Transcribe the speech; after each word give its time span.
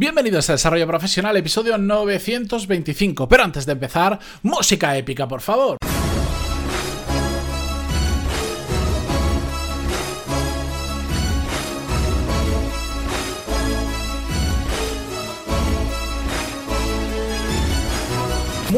Bienvenidos 0.00 0.48
a 0.48 0.54
Desarrollo 0.54 0.86
Profesional, 0.86 1.36
episodio 1.36 1.76
925. 1.76 3.28
Pero 3.28 3.44
antes 3.44 3.66
de 3.66 3.72
empezar, 3.72 4.18
música 4.42 4.96
épica, 4.96 5.28
por 5.28 5.42
favor. 5.42 5.76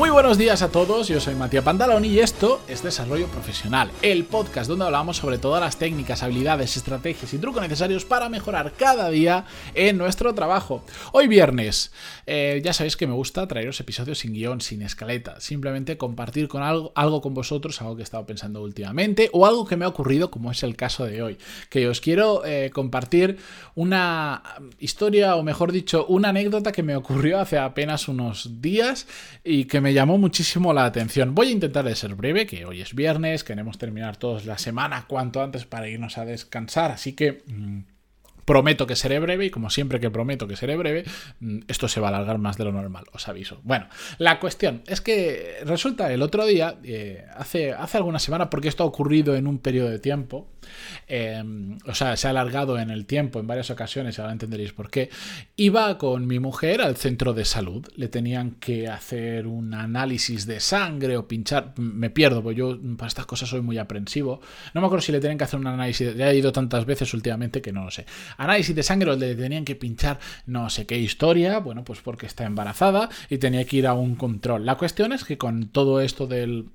Muy 0.03 0.11
buenos 0.11 0.37
días 0.37 0.62
a 0.62 0.73
todos, 0.73 1.07
yo 1.07 1.21
soy 1.21 1.37
Matías 1.37 1.62
Pantalón 1.62 2.05
y 2.05 2.18
esto 2.18 2.61
es 2.66 2.82
Desarrollo 2.82 3.29
Profesional, 3.29 3.89
el 4.03 4.25
podcast 4.25 4.68
donde 4.68 4.85
hablamos 4.85 5.18
sobre 5.18 5.39
todas 5.39 5.61
las 5.61 5.77
técnicas, 5.77 6.25
habilidades, 6.25 6.77
estrategias 6.77 7.32
y 7.32 7.39
trucos 7.39 7.62
necesarios 7.62 8.04
para 8.04 8.29
mejorar 8.29 8.73
cada 8.73 9.11
día 9.11 9.45
en 9.75 9.99
nuestro 9.99 10.35
trabajo. 10.35 10.85
Hoy 11.12 11.29
viernes, 11.29 11.93
eh, 12.27 12.61
ya 12.64 12.73
sabéis 12.73 12.96
que 12.96 13.07
me 13.07 13.12
gusta 13.12 13.46
traeros 13.46 13.79
episodios 13.79 14.18
sin 14.18 14.32
guion, 14.32 14.61
sin 14.61 14.82
escaleta, 14.82 15.40
simplemente 15.40 15.96
compartir 15.96 16.48
con 16.48 16.64
algo, 16.64 16.90
algo 16.96 17.21
con 17.21 17.32
vosotros, 17.32 17.81
algo 17.81 17.95
que 17.95 18.03
he 18.03 18.03
estado 18.03 18.26
pensando 18.26 18.61
últimamente 18.61 19.31
o 19.32 19.46
algo 19.46 19.67
que 19.67 19.76
me 19.76 19.84
ha 19.84 19.89
ocurrido 19.89 20.32
como 20.32 20.50
es 20.50 20.64
el 20.64 20.75
caso 20.75 21.04
de 21.04 21.23
hoy, 21.23 21.39
que 21.71 21.87
os 21.87 22.00
quiero 22.00 22.45
eh, 22.45 22.71
compartir 22.75 23.39
una 23.76 24.43
historia 24.81 25.37
o 25.37 25.45
mejor 25.45 25.71
dicho, 25.71 26.07
una 26.07 26.31
anécdota 26.31 26.73
que 26.73 26.82
me 26.82 26.96
ocurrió 26.96 27.39
hace 27.39 27.57
apenas 27.57 28.09
unos 28.09 28.61
días 28.61 29.07
y 29.45 29.67
que 29.67 29.81
me 29.81 29.92
llamó 29.93 30.19
muchísimo 30.19 30.73
la 30.73 30.85
atención. 30.85 31.35
Voy 31.35 31.49
a 31.49 31.53
intentar 31.53 31.85
de 31.85 31.95
ser 31.95 32.14
breve, 32.14 32.47
que 32.47 32.64
hoy 32.64 32.81
es 32.81 32.95
viernes, 32.95 33.45
queremos 33.45 33.78
terminar 33.78 34.17
todos 34.17 34.47
la 34.47 34.59
semana 34.59 35.06
cuanto 35.06 35.42
antes 35.42 35.67
para 35.67 35.89
irnos 35.89 36.19
a 36.19 36.25
descansar, 36.25 36.91
así 36.91 37.12
que... 37.12 37.42
Mm, 37.47 37.81
Prometo 38.45 38.89
que 38.89 38.97
seré 38.97 39.20
breve 39.20 39.47
y 39.47 39.51
como 39.51 39.70
siempre 39.70 40.01
que 40.01 40.11
prometo 40.11 40.48
que 40.48 40.56
seré 40.56 40.77
breve, 40.77 41.05
mm, 41.39 41.61
esto 41.69 41.87
se 41.87 42.01
va 42.01 42.09
a 42.09 42.11
alargar 42.11 42.39
más 42.39 42.56
de 42.56 42.65
lo 42.65 42.73
normal, 42.73 43.05
os 43.12 43.28
aviso. 43.28 43.61
Bueno, 43.62 43.87
la 44.19 44.41
cuestión 44.41 44.83
es 44.87 45.01
que 45.01 45.59
resulta 45.65 46.12
el 46.12 46.23
otro 46.23 46.45
día, 46.45 46.77
eh, 46.83 47.25
hace, 47.37 47.73
hace 47.73 47.99
alguna 47.99 48.19
semana, 48.19 48.51
porque 48.51 48.69
esto 48.69 48.83
ha 48.83 48.87
ocurrido 48.87 49.37
en 49.37 49.47
un 49.47 49.59
periodo 49.59 49.91
de 49.91 50.01
tiempo, 50.01 50.49
em, 51.07 51.79
o 51.87 51.95
sea, 51.95 52.17
se 52.17 52.27
ha 52.27 52.31
alargado 52.31 52.79
en 52.79 52.91
el 52.91 53.07
tiempo 53.07 53.41
en 53.41 53.47
varias 53.47 53.71
ocasiones, 53.71 54.19
ahora 54.19 54.33
entenderéis 54.33 54.73
por 54.73 54.91
qué, 54.91 55.11
iba 55.57 55.99
con 55.99 56.27
mi 56.27 56.39
mujer 56.39 56.81
al 56.81 56.97
centro 56.97 57.33
de 57.33 57.45
salud, 57.45 57.87
le 57.97 58.09
tenían 58.09 58.53
que 58.53 58.89
hacer 58.89 59.47
un 59.47 59.75
análisis 59.75 60.47
de 60.47 60.61
sangre 60.61 61.17
o 61.17 61.29
pinchar, 61.29 61.75
me 61.77 62.11
pierdo, 62.11 62.43
porque 62.43 62.59
yo 62.59 62.79
para 62.97 63.09
estas 63.09 63.27
cosas 63.27 63.49
soy 63.49 63.61
muy 63.61 63.79
aprensivo, 63.79 64.41
no 64.75 64.81
me 64.81 64.87
acuerdo 64.87 65.03
si 65.03 65.13
le 65.13 65.21
tenían 65.21 65.39
que 65.39 65.45
hacer 65.45 65.61
un 65.61 65.67
análisis, 65.67 66.15
ya 66.15 66.31
he 66.31 66.37
ido 66.37 66.53
tantas 66.53 66.85
veces 66.87 67.13
últimamente 67.15 67.63
que 67.63 67.73
no 67.73 67.85
lo 67.85 67.91
sé. 67.91 68.07
Análisis 68.37 68.75
de 68.75 68.83
sangre 68.83 69.11
o 69.11 69.17
le 69.17 69.35
tenían 69.35 69.65
que 69.65 69.77
pinchar 69.77 70.19
no 70.47 70.71
sé 70.71 70.87
qué 70.87 70.99
historia, 70.99 71.59
bueno, 71.59 71.85
pues 71.85 72.01
porque 72.01 72.27
está 72.27 72.45
embarazada 72.45 73.09
y 73.29 73.39
tenía 73.39 73.65
que 73.65 73.77
ir 73.79 73.87
a 73.87 73.95
un 73.95 74.17
control. 74.17 74.67
La 74.67 74.77
cuestión 74.77 75.13
es 75.13 75.25
que 75.25 75.39
con 75.39 75.69
todo 75.69 76.01
esto 76.01 76.27
del 76.27 76.67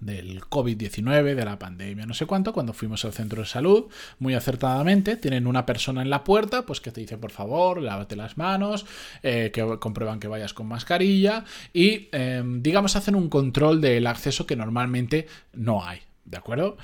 del 0.00 0.40
COVID-19, 0.40 1.34
de 1.34 1.44
la 1.44 1.58
pandemia, 1.58 2.06
no 2.06 2.14
sé 2.14 2.26
cuánto, 2.26 2.52
cuando 2.52 2.72
fuimos 2.72 3.04
al 3.04 3.12
centro 3.12 3.42
de 3.42 3.48
salud, 3.48 3.86
muy 4.18 4.34
acertadamente, 4.34 5.16
tienen 5.16 5.46
una 5.46 5.66
persona 5.66 6.02
en 6.02 6.10
la 6.10 6.24
puerta, 6.24 6.66
pues 6.66 6.80
que 6.80 6.90
te 6.90 7.00
dice, 7.00 7.18
por 7.18 7.30
favor, 7.30 7.80
lávate 7.80 8.16
las 8.16 8.38
manos, 8.38 8.86
eh, 9.22 9.50
que 9.52 9.78
comprueban 9.78 10.20
que 10.20 10.28
vayas 10.28 10.54
con 10.54 10.66
mascarilla 10.66 11.44
y, 11.72 12.08
em, 12.12 12.62
digamos, 12.62 12.96
hacen 12.96 13.14
un 13.14 13.28
control 13.28 13.80
del 13.80 14.06
acceso 14.06 14.46
que 14.46 14.56
normalmente 14.56 15.26
no 15.52 15.84
hay, 15.84 16.00
¿de 16.24 16.36
acuerdo? 16.36 16.76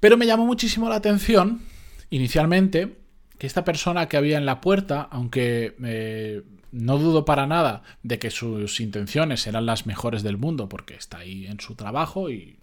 Pero 0.00 0.16
me 0.16 0.26
llamó 0.26 0.44
muchísimo 0.46 0.88
la 0.88 0.96
atención, 0.96 1.62
inicialmente, 2.10 3.05
que 3.38 3.46
esta 3.46 3.64
persona 3.64 4.08
que 4.08 4.16
había 4.16 4.38
en 4.38 4.46
la 4.46 4.60
puerta, 4.60 5.08
aunque 5.10 5.76
eh, 5.84 6.42
no 6.72 6.98
dudo 6.98 7.24
para 7.24 7.46
nada 7.46 7.82
de 8.02 8.18
que 8.18 8.30
sus 8.30 8.80
intenciones 8.80 9.46
eran 9.46 9.66
las 9.66 9.86
mejores 9.86 10.22
del 10.22 10.36
mundo, 10.36 10.68
porque 10.68 10.94
está 10.94 11.18
ahí 11.18 11.46
en 11.46 11.60
su 11.60 11.74
trabajo 11.74 12.30
y, 12.30 12.58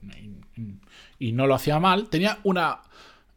y, 1.19 1.31
no 1.31 1.47
lo 1.47 1.55
hacía 1.55 1.79
mal, 1.79 2.09
tenía 2.09 2.39
una... 2.43 2.81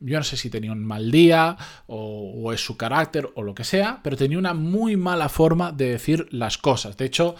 Yo 0.00 0.18
no 0.18 0.24
sé 0.24 0.36
si 0.36 0.50
tenía 0.50 0.72
un 0.72 0.84
mal 0.84 1.10
día 1.10 1.56
o, 1.86 2.52
es 2.52 2.64
su 2.64 2.76
carácter 2.76 3.30
o 3.34 3.42
lo 3.42 3.54
que 3.54 3.64
sea, 3.64 4.00
pero 4.02 4.16
tenía 4.16 4.38
una 4.38 4.54
muy 4.54 4.96
mala 4.96 5.28
forma 5.28 5.72
de 5.72 5.90
decir 5.90 6.28
las 6.30 6.58
cosas. 6.58 6.96
De 6.96 7.06
hecho, 7.06 7.34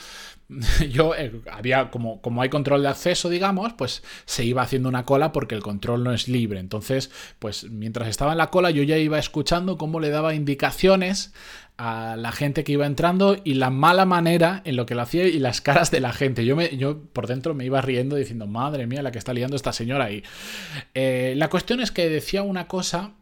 yo 0.91 1.15
eh, 1.15 1.41
había 1.53 1.91
como, 1.91 2.21
como 2.23 2.43
hay 2.43 2.49
control 2.49 2.83
de 2.83 2.89
acceso, 2.89 3.29
digamos, 3.29 3.73
pues 3.75 4.03
se 4.25 4.45
iba 4.45 4.63
haciendo 4.63 4.89
una 4.89 5.05
cola 5.05 5.33
porque 5.33 5.55
el 5.55 5.63
control 5.63 6.05
no 6.05 6.13
es 6.13 6.29
libre. 6.29 6.61
Entonces, 6.61 7.11
pues 7.39 7.71
mientras 7.71 8.09
estaba 8.09 8.33
en 8.33 8.39
la 8.39 8.51
cola 8.51 8.71
yo 8.71 8.83
ya 8.83 8.97
iba 8.97 9.19
escuchando 9.19 9.77
cómo 9.77 10.01
le 10.01 10.11
daba 10.11 10.35
indicaciones 10.35 11.33
a 11.79 12.17
la 12.17 12.33
gente 12.33 12.65
que 12.65 12.73
iba 12.73 12.87
entrando 12.87 13.37
y 13.45 13.55
la 13.55 13.71
mala 13.71 14.07
manera 14.07 14.63
en 14.65 14.77
lo 14.77 14.87
que 14.87 14.95
lo 14.95 15.03
hacía 15.03 15.25
y 15.25 15.39
las 15.39 15.61
caras 15.61 15.91
de 15.91 16.01
la 16.01 16.13
gente. 16.13 16.45
Yo, 16.45 16.57
me, 16.57 16.77
yo 16.77 17.03
por 17.13 17.27
dentro 17.27 17.55
me 17.55 17.65
iba 17.65 17.81
riendo 17.81 18.17
diciendo, 18.17 18.47
madre 18.47 18.87
mía, 18.87 19.03
la 19.03 19.13
que 19.13 19.19
está 19.19 19.33
liando 19.35 19.57
esta 19.57 19.73
señora 19.73 20.07
ahí. 20.07 20.23
Eh, 20.95 21.35
la 21.37 21.49
cuestión 21.49 21.81
es 21.81 21.91
que 21.91 22.09
decía 22.09 22.43
una 22.43 22.67
cosa 22.67 23.13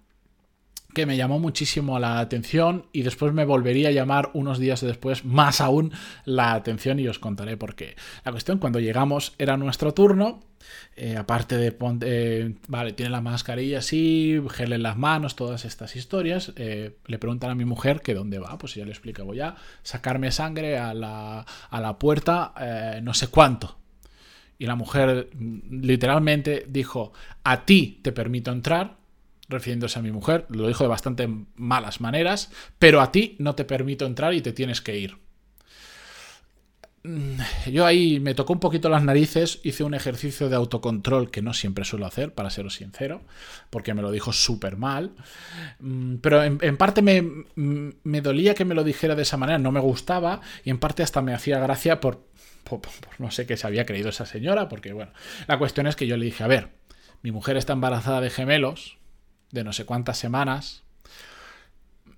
que 0.95 1.07
me 1.07 1.17
llamó 1.17 1.39
muchísimo 1.39 1.99
la 1.99 2.21
atención 2.21 2.87
y 2.93 3.03
después 3.03 3.33
me 3.35 3.45
volvería 3.45 3.89
a 3.89 3.93
llamar 3.93 4.31
unos 4.33 4.59
días 4.59 4.81
después 4.81 5.25
más 5.25 5.61
aún 5.61 5.93
la 6.25 6.55
atención 6.55 6.99
y 6.99 7.09
os 7.09 7.19
contaré 7.19 7.57
por 7.57 7.75
qué. 7.75 7.97
La 8.25 8.33
cuestión, 8.33 8.59
cuando 8.59 8.81
llegamos 8.81 9.35
era 9.39 9.57
nuestro 9.57 9.93
turno, 9.93 10.41
eh, 10.97 11.17
aparte 11.17 11.57
de, 11.57 11.77
eh, 12.03 12.55
vale, 12.69 12.93
tiene 12.93 13.11
la 13.11 13.21
mascarilla 13.21 13.79
así, 13.79 14.41
gel 14.51 14.73
en 14.73 14.83
las 14.83 14.97
manos, 14.97 15.37
todas 15.37 15.65
estas 15.65 15.97
historias, 15.97 16.53
eh, 16.57 16.97
le 17.07 17.19
preguntan 17.19 17.51
a 17.51 17.55
mi 17.55 17.65
mujer 17.65 18.01
que 18.01 18.15
dónde 18.15 18.39
va, 18.39 18.57
pues 18.59 18.75
ya 18.75 18.85
le 18.85 18.93
explico, 18.93 19.25
voy 19.25 19.41
a 19.41 19.57
sacarme 19.83 20.31
sangre 20.31 20.79
a 20.79 20.95
la, 20.95 21.45
a 21.71 21.81
la 21.81 21.99
puerta 21.99 22.55
no 23.03 23.15
sé 23.15 23.29
cuánto. 23.29 23.77
Y 24.59 24.67
la 24.67 24.77
mujer 24.77 25.31
mm, 25.35 25.81
literalmente 25.83 26.65
dijo, 26.69 27.13
a 27.43 27.65
ti 27.65 28.01
te 28.03 28.13
permito 28.13 28.53
entrar, 28.53 28.97
refiriéndose 29.55 29.99
a 29.99 30.03
mi 30.03 30.13
mujer, 30.13 30.47
lo 30.51 30.69
dijo 30.69 30.85
de 30.85 30.89
bastante 30.89 31.29
malas 31.57 32.01
maneras, 32.01 32.51
pero 32.79 33.01
a 33.01 33.11
ti 33.11 33.37
no 33.39 33.55
te 33.55 33.65
permito 33.65 34.07
entrar 34.07 34.35
y 34.35 34.43
te 34.43 34.53
tienes 34.53 34.81
que 34.81 34.99
ir. 34.99 35.17
Mm, 37.07 37.37
yo 37.71 37.85
ahí 37.85 38.19
me 38.19 38.35
tocó 38.35 38.55
un 38.55 38.61
poquito 38.61 38.89
las 38.89 39.05
narices, 39.05 39.61
hice 39.63 39.85
un 39.85 39.93
ejercicio 39.93 40.49
de 40.49 40.57
autocontrol 40.57 41.31
que 41.31 41.43
no 41.43 41.53
siempre 41.53 41.85
suelo 41.85 42.07
hacer, 42.07 42.33
para 42.33 42.49
seros 42.49 42.75
sincero, 42.75 43.23
porque 43.69 43.93
me 43.93 44.01
lo 44.01 44.11
dijo 44.11 44.33
súper 44.33 44.77
mal, 44.77 45.13
mm, 45.81 46.17
pero 46.17 46.43
en, 46.43 46.77
parte 46.79 47.03
me, 47.03 47.21
mm, 47.23 47.91
me, 48.05 48.21
dolía 48.23 48.55
que 48.55 48.65
me 48.65 48.75
lo 48.75 48.85
dijera 48.85 49.15
de 49.15 49.23
esa 49.23 49.37
manera, 49.37 49.59
no 49.59 49.71
me 49.71 49.81
gustaba 49.81 50.41
y 50.65 50.71
en 50.71 50.79
parte 50.79 51.03
hasta 51.03 51.21
me 51.21 51.35
hacía 51.35 51.59
gracia 51.59 52.01
por 52.01 52.25
no 53.19 53.31
sé 53.31 53.47
qué 53.47 53.59
se 53.59 53.67
había 53.67 53.85
creído 53.85 54.09
esa 54.09 54.25
señora, 54.25 54.69
porque 54.69 54.93
bueno, 54.93 55.13
la 55.47 55.59
cuestión 55.59 55.87
es 55.87 55.97
que 55.97 56.07
yo 56.07 56.17
le 56.17 56.25
dije, 56.25 56.45
a 56.45 56.47
ver, 56.47 56.71
mi 57.23 57.31
mujer 57.31 57.57
está 57.57 57.75
embarazada 57.75 58.23
de 58.23 58.31
gemelos, 58.31 58.99
de 59.55 59.65
no 59.65 59.73
sé 59.73 59.87
cuántas 59.87 60.19
semanas. 60.19 60.83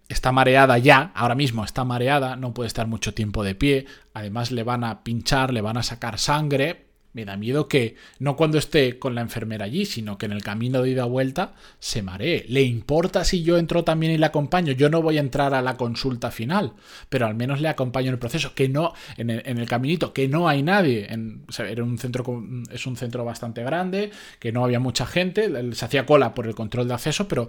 Está 0.08 0.32
mareada 0.32 0.78
ya, 0.78 1.12
ahora 1.14 1.34
mismo 1.34 1.64
está 1.64 1.84
mareada, 1.84 2.36
no 2.36 2.54
puede 2.54 2.69
estar 2.69 2.86
mucho 2.86 3.12
tiempo 3.12 3.44
de 3.44 3.54
pie. 3.54 3.86
Además 4.14 4.50
le 4.50 4.62
van 4.62 4.84
a 4.84 5.02
pinchar, 5.04 5.52
le 5.52 5.60
van 5.60 5.76
a 5.76 5.82
sacar 5.82 6.19
sangre 6.19 6.85
me 7.16 7.25
da 7.25 7.38
miedo 7.38 7.66
que 7.66 7.97
no 8.19 8.37
cuando 8.37 8.59
esté 8.59 8.99
con 8.99 9.15
la 9.15 9.22
enfermera 9.22 9.65
allí, 9.65 9.87
sino 9.87 10.19
que 10.19 10.27
en 10.27 10.32
el 10.32 10.43
camino 10.43 10.82
de 10.82 10.91
ida 10.91 11.06
vuelta 11.06 11.54
se 11.78 12.03
maree. 12.03 12.44
¿Le 12.49 12.62
importa 12.62 13.25
si 13.25 13.43
yo 13.43 13.56
entro 13.56 13.84
también 13.84 14.12
y 14.12 14.19
le 14.19 14.27
acompaño? 14.27 14.72
Yo 14.72 14.91
no 14.91 15.00
voy 15.00 15.16
a 15.16 15.21
entrar 15.21 15.55
a 15.55 15.62
la 15.62 15.78
consulta 15.78 16.31
final, 16.31 16.75
pero 17.09 17.25
al 17.25 17.34
menos 17.34 17.62
le 17.62 17.69
acompaño 17.69 18.09
en 18.09 18.15
el 18.15 18.19
proceso, 18.19 18.55
que 18.55 18.69
no, 18.69 18.93
en 19.16 19.31
el, 19.31 19.66
caminito, 19.66 20.12
que 20.12 20.28
no 20.28 20.47
hay 20.47 20.62
nadie. 20.62 21.06
En, 21.10 21.47
era 21.59 21.82
un 21.82 21.97
centro, 21.97 22.22
es 22.71 22.87
un 22.87 22.97
centro 22.99 23.25
bastante 23.25 23.65
grande, 23.65 24.10
que 24.38 24.53
no 24.53 24.62
había 24.62 24.78
mucha 24.78 25.06
gente, 25.06 25.50
se 25.75 25.84
hacía 25.87 26.05
cola 26.05 26.34
por 26.34 26.47
el 26.47 26.55
control 26.55 26.87
de 26.87 26.94
acceso, 26.94 27.26
pero 27.26 27.49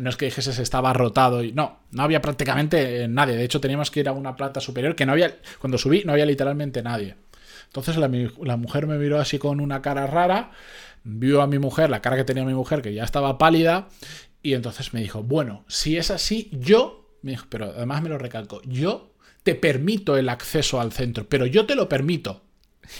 no 0.00 0.10
es 0.10 0.16
que 0.16 0.26
dijese 0.26 0.52
se 0.52 0.62
estaba 0.62 0.92
rotado 0.92 1.42
y 1.42 1.50
no, 1.50 1.80
no 1.90 2.04
había 2.04 2.22
prácticamente 2.22 3.08
nadie. 3.08 3.34
De 3.34 3.42
hecho, 3.42 3.60
teníamos 3.60 3.90
que 3.90 3.98
ir 3.98 4.08
a 4.08 4.12
una 4.12 4.36
plata 4.36 4.60
superior 4.60 4.94
que 4.94 5.06
no 5.06 5.12
había, 5.12 5.38
cuando 5.58 5.76
subí 5.76 6.04
no 6.04 6.12
había 6.12 6.24
literalmente 6.24 6.84
nadie. 6.84 7.16
Entonces 7.68 7.96
la, 7.96 8.56
mujer 8.56 8.86
me 8.86 8.98
miró 8.98 9.20
así 9.20 9.38
con 9.38 9.60
una 9.60 9.82
cara 9.82 10.06
rara, 10.06 10.52
vio 11.04 11.42
a 11.42 11.46
mi 11.46 11.58
mujer, 11.58 11.90
la 11.90 12.00
cara 12.00 12.16
que 12.16 12.24
tenía 12.24 12.44
mi 12.44 12.54
mujer, 12.54 12.82
que 12.82 12.94
ya 12.94 13.04
estaba 13.04 13.38
pálida, 13.38 13.88
y 14.42 14.54
entonces 14.54 14.94
me 14.94 15.00
dijo, 15.00 15.22
bueno, 15.22 15.64
si 15.68 15.96
es 15.96 16.10
así, 16.10 16.48
yo, 16.52 17.14
pero 17.50 17.66
además 17.66 18.02
me 18.02 18.08
lo 18.08 18.18
recalco, 18.18 18.62
yo 18.64 19.12
te 19.42 19.54
permito 19.54 20.16
el 20.16 20.28
acceso 20.28 20.80
al 20.80 20.92
centro, 20.92 21.28
pero 21.28 21.46
yo 21.46 21.66
te 21.66 21.74
lo 21.74 21.88
permito. 21.88 22.42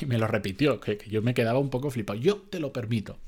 Y 0.03 0.07
me 0.07 0.19
lo 0.19 0.27
repitió, 0.27 0.81
que, 0.81 0.99
que 0.99 1.09
yo 1.09 1.23
me 1.23 1.33
quedaba 1.33 1.59
un 1.59 1.71
poco 1.71 1.91
flipado, 1.91 2.19
yo 2.19 2.37
te 2.37 2.61
lo 2.61 2.75
permito. 2.75 3.19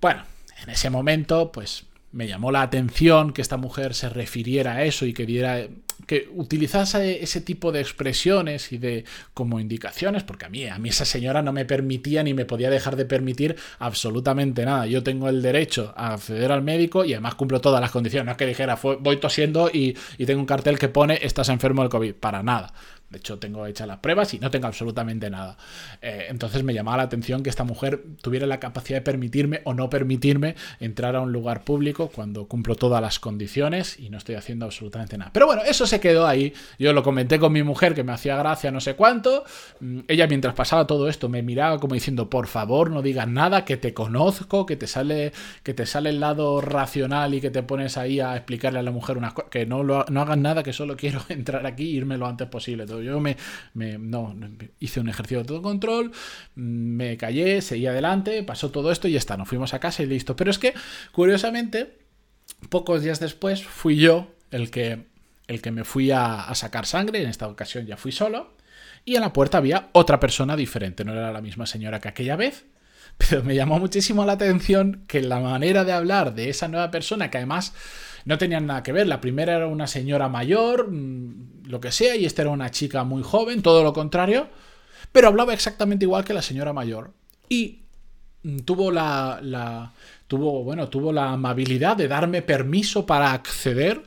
Bueno, 0.00 0.22
en 0.62 0.70
ese 0.70 0.90
momento, 0.90 1.50
pues 1.50 1.86
me 2.12 2.28
llamó 2.28 2.52
la 2.52 2.62
atención 2.62 3.32
que 3.32 3.42
esta 3.42 3.56
mujer 3.56 3.94
se 3.94 4.08
refiriera 4.08 4.74
a 4.74 4.84
eso 4.84 5.06
y 5.06 5.12
que 5.12 5.26
diera 5.26 5.66
que 6.06 6.28
utilizase 6.34 7.22
ese 7.22 7.40
tipo 7.40 7.72
de 7.72 7.80
expresiones 7.80 8.72
y 8.72 8.78
de 8.78 9.04
como 9.34 9.60
indicaciones, 9.60 10.22
porque 10.22 10.46
a 10.46 10.48
mí, 10.48 10.66
a 10.66 10.78
mí 10.78 10.88
esa 10.88 11.04
señora 11.04 11.42
no 11.42 11.52
me 11.52 11.64
permitía 11.64 12.22
ni 12.22 12.34
me 12.34 12.44
podía 12.44 12.70
dejar 12.70 12.96
de 12.96 13.04
permitir 13.04 13.56
absolutamente 13.78 14.64
nada. 14.64 14.86
Yo 14.86 15.02
tengo 15.02 15.28
el 15.28 15.42
derecho 15.42 15.92
a 15.96 16.14
acceder 16.14 16.52
al 16.52 16.62
médico 16.62 17.04
y 17.04 17.12
además 17.12 17.34
cumplo 17.34 17.60
todas 17.60 17.80
las 17.80 17.90
condiciones. 17.90 18.26
No 18.26 18.32
es 18.32 18.38
que 18.38 18.46
dijera, 18.46 18.78
voy 19.00 19.16
tosiendo 19.18 19.68
y, 19.72 19.96
y 20.18 20.26
tengo 20.26 20.40
un 20.40 20.46
cartel 20.46 20.78
que 20.78 20.88
pone 20.88 21.18
estás 21.22 21.48
enfermo 21.48 21.82
del 21.82 21.90
COVID. 21.90 22.14
Para 22.14 22.42
nada. 22.42 22.72
De 23.16 23.20
hecho, 23.20 23.38
tengo 23.38 23.64
hechas 23.64 23.88
las 23.88 24.00
pruebas 24.00 24.34
y 24.34 24.38
no 24.38 24.50
tengo 24.50 24.66
absolutamente 24.66 25.30
nada. 25.30 25.56
Eh, 26.02 26.26
entonces 26.28 26.62
me 26.62 26.74
llamaba 26.74 26.98
la 26.98 27.04
atención 27.04 27.42
que 27.42 27.48
esta 27.48 27.64
mujer 27.64 28.04
tuviera 28.20 28.46
la 28.46 28.60
capacidad 28.60 28.98
de 28.98 29.02
permitirme 29.02 29.62
o 29.64 29.72
no 29.72 29.88
permitirme 29.88 30.54
entrar 30.80 31.16
a 31.16 31.22
un 31.22 31.32
lugar 31.32 31.64
público 31.64 32.10
cuando 32.14 32.46
cumplo 32.46 32.74
todas 32.74 33.00
las 33.00 33.18
condiciones 33.18 33.98
y 33.98 34.10
no 34.10 34.18
estoy 34.18 34.34
haciendo 34.34 34.66
absolutamente 34.66 35.16
nada. 35.16 35.30
Pero 35.32 35.46
bueno, 35.46 35.62
eso 35.62 35.86
se 35.86 35.98
quedó 35.98 36.26
ahí. 36.26 36.52
Yo 36.78 36.92
lo 36.92 37.02
comenté 37.02 37.38
con 37.38 37.54
mi 37.54 37.62
mujer 37.62 37.94
que 37.94 38.04
me 38.04 38.12
hacía 38.12 38.36
gracia 38.36 38.70
no 38.70 38.80
sé 38.80 38.96
cuánto. 38.96 39.44
Mm, 39.80 40.00
ella 40.08 40.26
mientras 40.26 40.52
pasaba 40.52 40.86
todo 40.86 41.08
esto 41.08 41.30
me 41.30 41.40
miraba 41.40 41.78
como 41.80 41.94
diciendo, 41.94 42.28
por 42.28 42.48
favor, 42.48 42.90
no 42.90 43.00
digas 43.00 43.28
nada, 43.28 43.64
que 43.64 43.78
te 43.78 43.94
conozco, 43.94 44.66
que 44.66 44.76
te 44.76 44.86
sale, 44.86 45.32
que 45.62 45.72
te 45.72 45.86
sale 45.86 46.10
el 46.10 46.20
lado 46.20 46.60
racional 46.60 47.32
y 47.32 47.40
que 47.40 47.48
te 47.48 47.62
pones 47.62 47.96
ahí 47.96 48.20
a 48.20 48.36
explicarle 48.36 48.80
a 48.80 48.82
la 48.82 48.90
mujer 48.90 49.16
unas 49.16 49.32
cosas, 49.32 49.50
que 49.50 49.64
no, 49.64 49.82
lo, 49.82 50.04
no 50.10 50.20
hagas 50.20 50.36
nada, 50.36 50.62
que 50.62 50.74
solo 50.74 50.98
quiero 50.98 51.22
entrar 51.30 51.64
aquí 51.64 51.84
e 51.84 51.96
irme 51.96 52.18
lo 52.18 52.26
antes 52.26 52.46
posible. 52.48 52.84
Yo 53.06 53.20
me, 53.20 53.36
no, 53.98 54.36
hice 54.78 55.00
un 55.00 55.08
ejercicio 55.08 55.38
de 55.38 55.44
todo 55.44 55.62
control, 55.62 56.12
me 56.54 57.16
callé, 57.16 57.62
seguí 57.62 57.86
adelante, 57.86 58.42
pasó 58.42 58.70
todo 58.70 58.90
esto 58.92 59.08
y 59.08 59.12
ya 59.12 59.18
está, 59.18 59.36
nos 59.36 59.48
fuimos 59.48 59.74
a 59.74 59.80
casa 59.80 60.02
y 60.02 60.06
listo. 60.06 60.36
Pero 60.36 60.50
es 60.50 60.58
que, 60.58 60.74
curiosamente, 61.12 61.98
pocos 62.68 63.02
días 63.02 63.20
después 63.20 63.64
fui 63.64 63.96
yo 63.96 64.30
el 64.50 64.70
que, 64.70 65.06
el 65.46 65.62
que 65.62 65.70
me 65.70 65.84
fui 65.84 66.10
a, 66.10 66.42
a 66.42 66.54
sacar 66.54 66.86
sangre, 66.86 67.22
en 67.22 67.28
esta 67.28 67.48
ocasión 67.48 67.86
ya 67.86 67.96
fui 67.96 68.12
solo, 68.12 68.54
y 69.04 69.14
en 69.14 69.20
la 69.20 69.32
puerta 69.32 69.58
había 69.58 69.88
otra 69.92 70.20
persona 70.20 70.56
diferente, 70.56 71.04
no 71.04 71.12
era 71.12 71.32
la 71.32 71.40
misma 71.40 71.66
señora 71.66 72.00
que 72.00 72.08
aquella 72.08 72.36
vez, 72.36 72.64
pero 73.16 73.42
me 73.42 73.54
llamó 73.54 73.78
muchísimo 73.78 74.24
la 74.24 74.32
atención 74.32 75.04
que 75.06 75.22
la 75.22 75.40
manera 75.40 75.84
de 75.84 75.92
hablar 75.92 76.34
de 76.34 76.50
esa 76.50 76.68
nueva 76.68 76.90
persona, 76.90 77.30
que 77.30 77.38
además 77.38 77.72
no 78.26 78.36
tenían 78.36 78.66
nada 78.66 78.82
que 78.82 78.92
ver. 78.92 79.06
La 79.06 79.20
primera 79.20 79.56
era 79.56 79.66
una 79.68 79.86
señora 79.86 80.28
mayor, 80.28 80.90
mm, 80.90 81.68
lo 81.68 81.80
que 81.80 81.92
sea, 81.92 82.16
y 82.16 82.26
esta 82.26 82.42
era 82.42 82.50
una 82.50 82.70
chica 82.70 83.04
muy 83.04 83.22
joven, 83.22 83.62
todo 83.62 83.82
lo 83.82 83.92
contrario, 83.94 84.48
pero 85.12 85.28
hablaba 85.28 85.54
exactamente 85.54 86.04
igual 86.04 86.24
que 86.24 86.34
la 86.34 86.42
señora 86.42 86.72
mayor. 86.74 87.12
Y 87.48 87.84
mm, 88.42 88.58
tuvo 88.58 88.90
la, 88.90 89.40
la 89.42 89.92
tuvo, 90.26 90.64
bueno, 90.64 90.88
tuvo 90.88 91.12
la 91.12 91.30
amabilidad 91.30 91.96
de 91.96 92.08
darme 92.08 92.42
permiso 92.42 93.06
para 93.06 93.32
acceder 93.32 94.02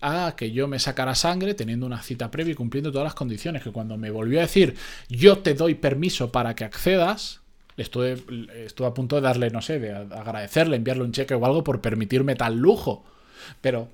a 0.00 0.34
que 0.36 0.52
yo 0.52 0.68
me 0.68 0.78
sacara 0.78 1.14
sangre 1.14 1.54
teniendo 1.54 1.86
una 1.86 2.02
cita 2.02 2.30
previa 2.30 2.52
y 2.52 2.56
cumpliendo 2.56 2.92
todas 2.92 3.06
las 3.06 3.14
condiciones. 3.14 3.62
Que 3.62 3.72
cuando 3.72 3.96
me 3.96 4.10
volvió 4.10 4.38
a 4.38 4.42
decir 4.42 4.76
yo 5.08 5.38
te 5.38 5.54
doy 5.54 5.74
permiso 5.74 6.30
para 6.30 6.54
que 6.54 6.64
accedas, 6.64 7.40
estuve, 7.76 8.22
estuve 8.64 8.86
a 8.86 8.94
punto 8.94 9.16
de 9.16 9.22
darle, 9.22 9.50
no 9.50 9.62
sé, 9.62 9.80
de 9.80 9.92
agradecerle, 9.92 10.76
enviarle 10.76 11.04
un 11.04 11.12
cheque 11.12 11.34
o 11.34 11.44
algo 11.44 11.64
por 11.64 11.80
permitirme 11.80 12.36
tal 12.36 12.56
lujo. 12.56 13.04
Pero, 13.60 13.88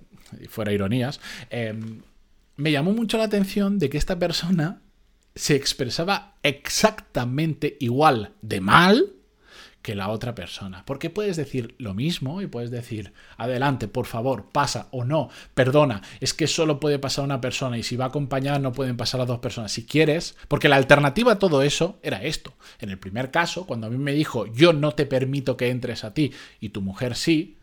fuera 0.49 0.73
ironías, 0.73 1.20
em, 1.50 2.00
me 2.56 2.73
llamó 2.73 2.93
mucho 2.93 3.19
la 3.19 3.25
atención 3.25 3.79
de 3.79 3.91
que 3.91 3.99
esta 3.99 4.19
persona 4.19 4.81
se 5.35 5.55
expresaba 5.55 6.35
exactamente 6.43 7.76
igual 7.81 8.32
de 8.43 8.61
mal 8.61 9.12
que 9.82 9.94
la 9.94 10.11
otra 10.11 10.35
persona. 10.35 10.85
Porque 10.85 11.11
puedes 11.11 11.37
decir 11.37 11.75
lo 11.79 11.94
mismo 11.94 12.43
y 12.43 12.47
puedes 12.47 12.70
decir, 12.70 13.12
adelante, 13.37 13.88
por 13.88 14.06
favor, 14.06 14.50
pasa 14.52 14.88
o 14.91 15.05
no, 15.05 15.31
perdona, 15.55 16.02
es 16.20 16.35
que 16.35 16.47
solo 16.47 16.81
puede 16.81 16.99
pasar 16.99 17.25
una 17.25 17.41
persona 17.41 17.79
y 17.79 17.82
si 17.82 17.97
va 17.97 18.06
acompañada 18.06 18.58
no 18.58 18.73
pueden 18.73 18.97
pasar 18.97 19.20
las 19.20 19.29
dos 19.29 19.38
personas. 19.38 19.73
Si 19.73 19.87
quieres, 19.87 20.37
porque 20.49 20.69
la 20.69 20.76
alternativa 20.76 21.32
a 21.32 21.38
todo 21.38 21.62
eso 21.62 21.99
era 22.02 22.23
esto. 22.23 22.52
En 22.79 22.91
el 22.91 22.99
primer 22.99 23.31
caso, 23.31 23.67
cuando 23.67 23.87
a 23.87 23.91
mí 23.91 23.97
me 23.97 24.12
dijo, 24.12 24.47
yo 24.52 24.73
no 24.73 24.93
te 24.93 25.06
permito 25.06 25.56
que 25.56 25.70
entres 25.70 26.05
a 26.05 26.12
ti 26.12 26.32
y 26.61 26.70
tu 26.70 26.82
mujer 26.82 27.17
sí, 27.17 27.56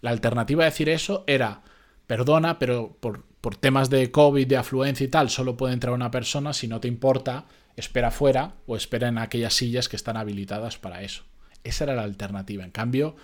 la 0.00 0.10
alternativa 0.10 0.64
a 0.64 0.66
decir 0.66 0.88
eso 0.88 1.24
era, 1.26 1.62
perdona, 2.06 2.58
pero 2.58 2.96
por, 3.00 3.24
temas 3.60 3.90
de 3.90 4.10
COVID, 4.10 4.46
de 4.46 4.56
afluencia 4.56 5.04
y 5.04 5.08
tal, 5.08 5.30
solo 5.30 5.56
puede 5.56 5.74
entrar 5.74 5.94
una 5.94 6.10
persona, 6.10 6.52
si 6.52 6.66
no 6.66 6.80
te 6.80 6.88
importa, 6.88 7.46
espera 7.76 8.10
fuera 8.10 8.54
o 8.66 8.76
espera 8.76 9.06
en 9.06 9.18
aquellas 9.18 9.54
sillas 9.54 9.88
que 9.88 9.94
están 9.94 10.16
habilitadas 10.16 10.78
para 10.78 11.02
eso. 11.02 11.22
Esa 11.62 11.84
era 11.84 11.94
la 11.94 12.02
alternativa. 12.02 12.64
En 12.64 12.72
cambio, 12.72 13.14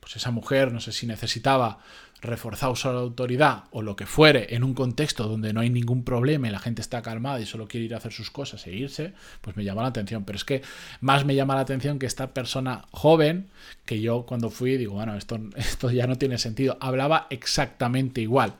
pues 0.00 0.16
esa 0.16 0.30
mujer, 0.30 0.72
no 0.72 0.80
sé 0.80 0.92
si 0.92 1.06
necesitaba 1.06 1.78
reforzar 2.20 2.76
su 2.76 2.88
autoridad 2.88 3.64
o 3.70 3.82
lo 3.82 3.96
que 3.96 4.06
fuere 4.06 4.54
en 4.54 4.64
un 4.64 4.74
contexto 4.74 5.26
donde 5.26 5.52
no 5.52 5.60
hay 5.60 5.70
ningún 5.70 6.04
problema 6.04 6.48
y 6.48 6.50
la 6.50 6.58
gente 6.58 6.82
está 6.82 7.02
calmada 7.02 7.40
y 7.40 7.46
solo 7.46 7.66
quiere 7.66 7.86
ir 7.86 7.94
a 7.94 7.98
hacer 7.98 8.12
sus 8.12 8.30
cosas 8.30 8.66
e 8.66 8.72
irse, 8.72 9.14
pues 9.40 9.56
me 9.56 9.64
llama 9.64 9.82
la 9.82 9.88
atención. 9.88 10.24
Pero 10.24 10.36
es 10.36 10.44
que 10.44 10.62
más 11.00 11.24
me 11.24 11.34
llama 11.34 11.54
la 11.54 11.62
atención 11.62 11.98
que 11.98 12.06
esta 12.06 12.34
persona 12.34 12.86
joven, 12.90 13.48
que 13.84 14.00
yo 14.00 14.26
cuando 14.26 14.50
fui 14.50 14.76
digo, 14.76 14.94
bueno, 14.94 15.16
esto, 15.16 15.38
esto 15.56 15.90
ya 15.90 16.06
no 16.06 16.16
tiene 16.16 16.38
sentido, 16.38 16.76
hablaba 16.80 17.26
exactamente 17.30 18.20
igual. 18.20 18.54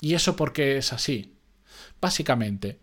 ¿Y 0.00 0.14
eso 0.14 0.36
por 0.36 0.52
qué 0.52 0.76
es 0.76 0.92
así? 0.92 1.34
Básicamente, 2.00 2.78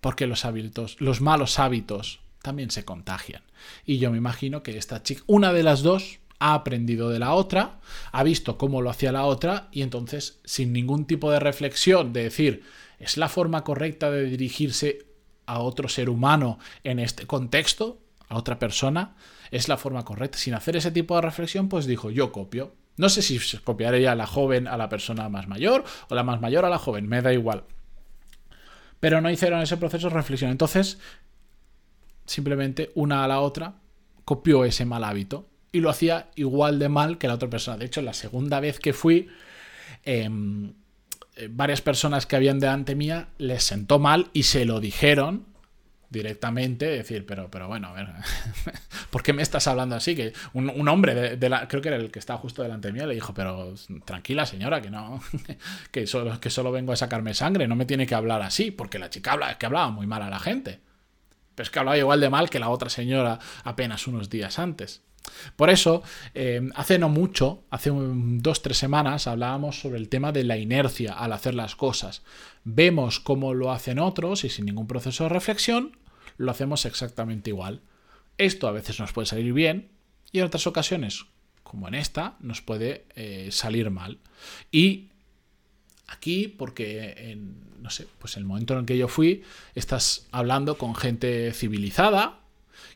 porque 0.00 0.26
los 0.26 0.44
hábitos, 0.44 0.96
los 1.00 1.20
malos 1.20 1.58
hábitos 1.58 2.20
también 2.42 2.70
se 2.70 2.84
contagian. 2.84 3.42
Y 3.86 3.98
yo 3.98 4.10
me 4.10 4.18
imagino 4.18 4.62
que 4.62 4.76
esta 4.76 5.02
chica, 5.02 5.22
una 5.26 5.52
de 5.52 5.62
las 5.62 5.82
dos, 5.82 6.18
ha 6.42 6.54
aprendido 6.54 7.08
de 7.08 7.20
la 7.20 7.34
otra, 7.34 7.78
ha 8.10 8.22
visto 8.24 8.58
cómo 8.58 8.82
lo 8.82 8.90
hacía 8.90 9.12
la 9.12 9.26
otra 9.26 9.68
y 9.70 9.82
entonces 9.82 10.40
sin 10.44 10.72
ningún 10.72 11.06
tipo 11.06 11.30
de 11.30 11.38
reflexión 11.38 12.12
de 12.12 12.24
decir, 12.24 12.64
¿es 12.98 13.16
la 13.16 13.28
forma 13.28 13.62
correcta 13.62 14.10
de 14.10 14.24
dirigirse 14.24 15.06
a 15.46 15.60
otro 15.60 15.88
ser 15.88 16.10
humano 16.10 16.58
en 16.82 16.98
este 16.98 17.28
contexto, 17.28 18.00
a 18.28 18.36
otra 18.36 18.58
persona? 18.58 19.14
¿Es 19.52 19.68
la 19.68 19.76
forma 19.76 20.04
correcta? 20.04 20.36
Sin 20.36 20.54
hacer 20.54 20.74
ese 20.74 20.90
tipo 20.90 21.14
de 21.14 21.22
reflexión, 21.22 21.68
pues 21.68 21.86
dijo, 21.86 22.10
yo 22.10 22.32
copio. 22.32 22.74
No 22.96 23.08
sé 23.08 23.22
si 23.22 23.38
copiaré 23.58 24.08
a 24.08 24.16
la 24.16 24.26
joven 24.26 24.66
a 24.66 24.76
la 24.76 24.88
persona 24.88 25.28
más 25.28 25.46
mayor 25.46 25.84
o 26.08 26.14
la 26.16 26.24
más 26.24 26.40
mayor 26.40 26.64
a 26.64 26.70
la 26.70 26.78
joven, 26.78 27.08
me 27.08 27.22
da 27.22 27.32
igual. 27.32 27.62
Pero 28.98 29.20
no 29.20 29.30
hicieron 29.30 29.60
ese 29.60 29.76
proceso 29.76 30.08
de 30.08 30.14
reflexión. 30.14 30.50
Entonces, 30.50 30.98
simplemente 32.26 32.90
una 32.96 33.22
a 33.22 33.28
la 33.28 33.40
otra 33.40 33.76
copió 34.24 34.64
ese 34.64 34.84
mal 34.84 35.04
hábito 35.04 35.51
y 35.72 35.80
lo 35.80 35.90
hacía 35.90 36.28
igual 36.36 36.78
de 36.78 36.88
mal 36.88 37.18
que 37.18 37.28
la 37.28 37.34
otra 37.34 37.48
persona. 37.48 37.78
De 37.78 37.86
hecho, 37.86 38.02
la 38.02 38.12
segunda 38.12 38.60
vez 38.60 38.78
que 38.78 38.92
fui, 38.92 39.28
em, 40.04 40.74
eh, 41.36 41.48
varias 41.50 41.80
personas 41.80 42.26
que 42.26 42.36
habían 42.36 42.60
delante 42.60 42.94
mía 42.94 43.28
les 43.38 43.64
sentó 43.64 43.98
mal 43.98 44.28
y 44.34 44.42
se 44.44 44.66
lo 44.66 44.80
dijeron 44.80 45.46
directamente, 46.10 46.84
decir, 46.84 47.24
pero, 47.24 47.50
pero 47.50 47.68
bueno, 47.68 47.88
a 47.88 47.92
ver, 47.94 48.08
¿por 49.10 49.22
qué 49.22 49.32
me 49.32 49.40
estás 49.40 49.66
hablando 49.66 49.96
así? 49.96 50.14
Que 50.14 50.34
un, 50.52 50.86
hombre, 50.86 51.38
de, 51.38 51.48
la, 51.48 51.66
creo 51.66 51.80
que 51.80 51.88
era 51.88 51.96
el 51.96 52.10
que 52.10 52.18
estaba 52.18 52.38
justo 52.38 52.62
delante 52.62 52.92
mía, 52.92 53.06
le 53.06 53.14
dijo, 53.14 53.32
pero 53.32 53.74
tranquila 54.04 54.44
señora, 54.44 54.82
que 54.82 54.90
no, 54.90 55.22
que 55.90 56.06
solo, 56.06 56.38
que 56.38 56.50
solo 56.50 56.70
vengo 56.70 56.92
a 56.92 56.96
sacarme 56.96 57.32
sangre, 57.32 57.66
no 57.66 57.76
me 57.76 57.86
tiene 57.86 58.06
que 58.06 58.14
hablar 58.14 58.42
así, 58.42 58.70
porque 58.70 58.98
la 58.98 59.08
chica 59.08 59.32
habla, 59.32 59.52
es 59.52 59.56
que 59.56 59.64
hablaba 59.64 59.90
muy 59.90 60.06
mal 60.06 60.20
a 60.20 60.28
la 60.28 60.38
gente. 60.38 60.80
Pero 61.54 61.64
es 61.64 61.70
que 61.70 61.78
hablaba 61.78 61.96
igual 61.96 62.20
de 62.20 62.28
mal 62.28 62.50
que 62.50 62.58
la 62.58 62.68
otra 62.68 62.90
señora 62.90 63.38
apenas 63.64 64.06
unos 64.06 64.28
días 64.28 64.58
antes. 64.58 65.02
Por 65.56 65.70
eso, 65.70 66.02
eh, 66.34 66.68
hace 66.74 66.98
no 66.98 67.08
mucho, 67.08 67.64
hace 67.70 67.90
dos, 67.92 68.62
tres 68.62 68.78
semanas, 68.78 69.26
hablábamos 69.26 69.80
sobre 69.80 69.98
el 69.98 70.08
tema 70.08 70.32
de 70.32 70.44
la 70.44 70.56
inercia 70.56 71.14
al 71.14 71.32
hacer 71.32 71.54
las 71.54 71.76
cosas. 71.76 72.22
Vemos 72.64 73.20
cómo 73.20 73.54
lo 73.54 73.72
hacen 73.72 73.98
otros 73.98 74.44
y 74.44 74.50
sin 74.50 74.66
ningún 74.66 74.86
proceso 74.86 75.24
de 75.24 75.30
reflexión, 75.30 75.96
lo 76.36 76.50
hacemos 76.50 76.84
exactamente 76.86 77.50
igual. 77.50 77.82
Esto 78.38 78.68
a 78.68 78.72
veces 78.72 78.98
nos 78.98 79.12
puede 79.12 79.26
salir 79.26 79.52
bien 79.52 79.90
y 80.32 80.38
en 80.38 80.46
otras 80.46 80.66
ocasiones, 80.66 81.26
como 81.62 81.88
en 81.88 81.94
esta, 81.94 82.36
nos 82.40 82.62
puede 82.62 83.06
eh, 83.14 83.48
salir 83.50 83.90
mal. 83.90 84.18
Y 84.70 85.10
aquí, 86.06 86.48
porque 86.48 87.14
en, 87.16 87.56
no 87.80 87.90
sé, 87.90 88.06
pues 88.18 88.36
el 88.36 88.44
momento 88.44 88.74
en 88.74 88.80
el 88.80 88.86
que 88.86 88.98
yo 88.98 89.08
fui, 89.08 89.42
estás 89.74 90.26
hablando 90.30 90.78
con 90.78 90.94
gente 90.94 91.52
civilizada, 91.52 92.41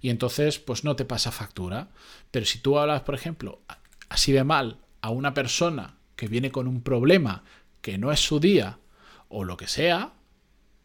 y 0.00 0.10
entonces 0.10 0.58
pues 0.58 0.84
no 0.84 0.96
te 0.96 1.04
pasa 1.04 1.32
factura. 1.32 1.90
Pero 2.30 2.46
si 2.46 2.58
tú 2.58 2.78
hablas, 2.78 3.02
por 3.02 3.14
ejemplo, 3.14 3.62
así 4.08 4.32
de 4.32 4.44
mal 4.44 4.78
a 5.00 5.10
una 5.10 5.34
persona 5.34 5.98
que 6.16 6.28
viene 6.28 6.50
con 6.50 6.66
un 6.66 6.82
problema 6.82 7.44
que 7.80 7.98
no 7.98 8.10
es 8.12 8.20
su 8.20 8.40
día 8.40 8.78
o 9.28 9.44
lo 9.44 9.56
que 9.56 9.68
sea, 9.68 10.14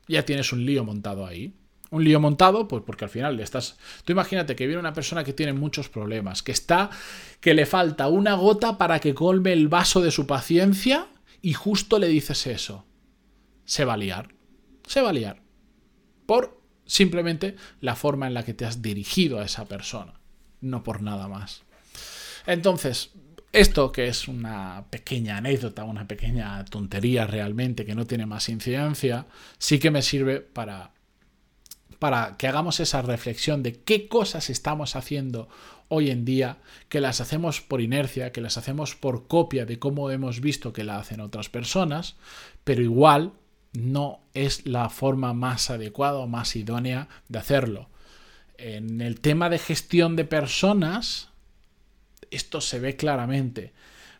ya 0.08 0.26
tienes 0.26 0.52
un 0.54 0.66
lío 0.66 0.84
montado 0.84 1.26
ahí. 1.26 1.56
Un 1.90 2.06
lío 2.06 2.22
montado, 2.22 2.70
pues 2.70 2.84
porque 2.86 3.04
al 3.04 3.10
final 3.10 3.36
le 3.36 3.44
estás. 3.44 3.78
Tú 4.06 4.14
imagínate 4.14 4.56
que 4.56 4.66
viene 4.66 4.80
una 4.80 4.94
persona 4.94 5.26
que 5.26 5.34
tiene 5.34 5.52
muchos 5.52 5.90
problemas, 5.90 6.42
que 6.42 6.54
está. 6.54 6.90
que 7.42 7.54
le 7.54 7.66
falta 7.66 8.08
una 8.08 8.36
gota 8.36 8.78
para 8.78 9.00
que 9.00 9.14
colme 9.14 9.52
el 9.52 9.68
vaso 9.68 10.00
de 10.00 10.12
su 10.12 10.26
paciencia 10.26 11.08
y 11.42 11.54
justo 11.54 12.00
le 12.00 12.08
dices 12.08 12.48
eso. 12.48 12.86
Se 13.66 13.84
va 13.84 13.94
a 13.94 13.98
liar. 13.98 14.34
Se 14.88 15.02
va 15.02 15.10
a 15.10 15.14
liar. 15.14 15.42
Por 16.26 16.61
simplemente 16.86 17.56
la 17.80 17.96
forma 17.96 18.28
en 18.28 18.34
la 18.34 18.44
que 18.44 18.54
te 18.54 18.66
has 18.66 18.82
dirigido 18.82 19.40
a 19.40 19.46
esa 19.46 19.66
persona, 19.66 20.14
no 20.62 20.84
por 20.84 21.02
nada 21.02 21.28
más. 21.28 21.64
Entonces, 22.46 23.12
Esto, 23.54 23.92
que 23.92 24.08
es 24.08 24.30
una 24.30 24.86
pequeña 24.90 25.36
anécdota, 25.36 25.84
una 25.84 26.08
pequeña 26.08 26.64
tontería 26.64 27.28
realmente, 27.28 27.86
que 27.86 27.96
no 27.96 28.08
tiene 28.08 28.26
más 28.26 28.48
incidencia, 28.48 29.26
sí 29.58 29.78
que 29.78 29.92
me 29.92 30.02
sirve 30.02 30.40
para, 30.40 30.92
para 32.00 32.38
que 32.38 32.48
hagamos 32.48 32.80
esa 32.80 33.02
reflexión 33.02 33.62
de 33.62 33.74
qué 33.74 34.08
cosas 34.08 34.50
estamos 34.50 34.96
haciendo 34.96 35.50
hoy 35.90 36.12
en 36.12 36.24
día, 36.24 36.60
que 36.88 37.02
las 37.02 37.20
hacemos 37.20 37.60
por 37.60 37.82
inercia, 37.82 38.32
que 38.32 38.40
las 38.40 38.58
hacemos 38.58 38.96
por 38.96 39.28
copia 39.28 39.66
de 39.66 39.80
cómo 39.80 40.10
hemos 40.12 40.40
visto 40.40 40.72
que 40.72 40.86
la 40.86 40.98
hacen 40.98 41.20
otras 41.20 41.50
personas, 41.50 42.16
pero 42.64 42.82
igual 42.82 43.34
no 43.74 44.20
es 44.34 44.66
la 44.66 44.90
forma 44.90 45.34
más 45.34 45.70
adecuada 45.70 46.20
o 46.20 46.28
más 46.28 46.56
idónea 46.56 47.08
de 47.30 47.40
hacerlo. 47.40 47.90
En 48.58 49.02
el 49.02 49.22
tema 49.22 49.50
de 49.50 49.58
gestión 49.58 50.16
de 50.16 50.26
personas, 50.26 51.30
esto 52.30 52.62
se 52.62 52.80
ve 52.80 52.96
claramente. 52.96 53.74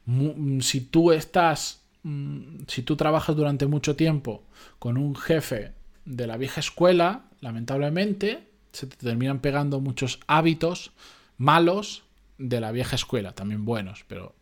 Mm, 0.06 0.60
si 0.62 0.82
tú 0.82 1.12
estás, 1.12 1.82
mm, 2.04 2.64
si 2.68 2.84
tú 2.84 2.96
trabajas 2.96 3.36
durante 3.36 3.68
mucho 3.68 3.96
tiempo 3.96 4.44
con 4.80 4.98
un 4.98 5.16
jefe 5.16 5.74
de 6.06 6.28
la 6.28 6.38
vieja 6.38 6.60
escuela, 6.60 7.26
lamentablemente 7.40 8.48
se 8.72 8.88
te 8.88 8.96
terminan 8.96 9.40
pegando 9.40 9.80
muchos 9.80 10.20
hábitos 10.28 10.92
malos 11.38 12.04
de 12.38 12.60
la 12.60 12.72
vieja 12.72 12.96
escuela, 12.96 13.34
también 13.34 13.66
buenos, 13.66 14.06
pero 14.08 14.34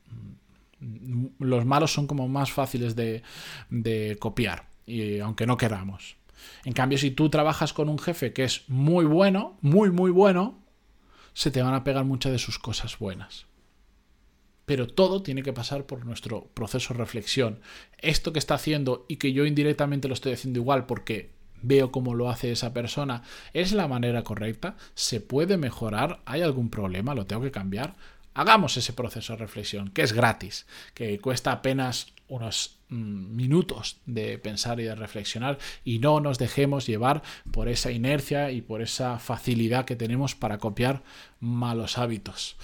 mm, 0.80 1.26
los 1.40 1.66
malos 1.66 1.92
son 1.92 2.08
como 2.08 2.28
más 2.28 2.52
fáciles 2.52 2.96
de, 2.96 3.24
de 3.70 4.18
copiar, 4.20 4.70
y 4.90 5.20
aunque 5.20 5.46
no 5.46 5.58
queramos. 5.58 6.18
En 6.66 6.74
cambio, 6.74 6.98
si 6.98 7.12
tú 7.12 7.30
trabajas 7.30 7.74
con 7.74 7.90
un 7.90 8.00
jefe 8.00 8.34
que 8.34 8.44
es 8.44 8.64
muy 8.68 9.06
bueno, 9.06 9.58
muy, 9.62 9.92
muy 9.92 10.12
bueno, 10.12 10.60
se 11.34 11.52
te 11.52 11.62
van 11.62 11.74
a 11.74 11.84
pegar 11.84 12.06
muchas 12.06 12.32
de 12.32 12.40
sus 12.40 12.60
cosas 12.60 12.98
buenas 13.00 13.50
pero 14.70 14.86
todo 14.86 15.24
tiene 15.24 15.42
que 15.42 15.52
pasar 15.52 15.88
por 15.88 16.06
nuestro 16.06 16.46
proceso 16.54 16.94
de 16.94 17.00
reflexión. 17.00 17.60
Esto 17.98 18.32
que 18.34 18.38
está 18.38 18.54
haciendo 18.54 19.04
y 19.10 19.16
que 19.16 19.34
yo 19.34 19.48
indirectamente 19.48 20.08
lo 20.08 20.14
estoy 20.14 20.34
haciendo 20.34 20.60
igual 20.60 20.86
porque 20.86 21.32
veo 21.64 21.92
cómo 21.92 22.14
lo 22.14 22.30
hace 22.30 22.52
esa 22.52 22.72
persona, 22.72 23.24
¿es 23.54 23.72
la 23.72 23.88
manera 23.88 24.24
correcta? 24.24 24.78
¿Se 24.94 25.22
puede 25.22 25.58
mejorar? 25.58 26.22
¿Hay 26.26 26.44
algún 26.44 26.70
problema? 26.70 27.16
¿Lo 27.16 27.26
tengo 27.26 27.42
que 27.42 27.50
cambiar? 27.50 27.96
Hagamos 28.36 28.78
ese 28.78 28.94
proceso 28.94 29.34
de 29.34 29.40
reflexión, 29.40 29.90
que 29.90 30.04
es 30.04 30.14
gratis, 30.14 30.68
que 30.94 31.20
cuesta 31.20 31.52
apenas 31.52 32.14
unos 32.30 32.78
mm, 32.90 33.36
minutos 33.36 33.98
de 34.06 34.38
pensar 34.38 34.80
y 34.80 34.84
de 34.84 34.96
reflexionar 34.96 35.58
y 35.84 36.00
no 36.00 36.20
nos 36.22 36.38
dejemos 36.38 36.88
llevar 36.88 37.22
por 37.52 37.68
esa 37.68 37.92
inercia 37.92 38.52
y 38.52 38.62
por 38.62 38.82
esa 38.82 39.20
facilidad 39.20 39.86
que 39.86 39.96
tenemos 39.96 40.36
para 40.36 40.58
copiar 40.58 41.04
malos 41.40 41.98
hábitos. 41.98 42.56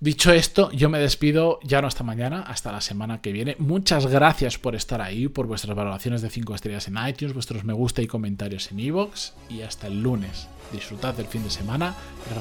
Dicho 0.00 0.32
esto, 0.32 0.72
yo 0.72 0.88
me 0.88 0.98
despido 0.98 1.60
ya 1.62 1.82
no 1.82 1.86
hasta 1.86 2.02
mañana, 2.02 2.40
hasta 2.40 2.72
la 2.72 2.80
semana 2.80 3.20
que 3.20 3.32
viene. 3.32 3.54
Muchas 3.58 4.06
gracias 4.06 4.56
por 4.56 4.74
estar 4.74 5.02
ahí, 5.02 5.28
por 5.28 5.46
vuestras 5.46 5.76
valoraciones 5.76 6.22
de 6.22 6.30
5 6.30 6.54
estrellas 6.54 6.88
en 6.88 6.96
iTunes, 7.06 7.34
vuestros 7.34 7.64
me 7.64 7.74
gusta 7.74 8.00
y 8.00 8.06
comentarios 8.06 8.72
en 8.72 8.80
iVoox. 8.80 9.32
y 9.50 9.60
hasta 9.60 9.88
el 9.88 10.02
lunes. 10.02 10.48
Disfrutad 10.72 11.12
del 11.14 11.26
fin 11.26 11.44
de 11.44 11.50
semana, 11.50 11.94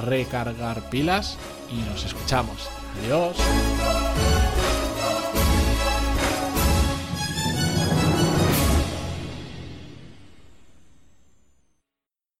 recargar 0.06 0.90
pilas 0.90 1.38
y 1.70 1.90
nos 1.90 2.06
escuchamos. 2.06 2.70
Adiós. 3.04 3.36